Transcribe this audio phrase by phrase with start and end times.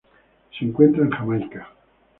[0.57, 1.67] Se encuentran en Jamaica.